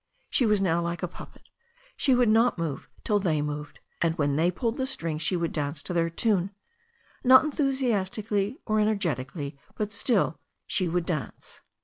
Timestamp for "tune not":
6.09-7.45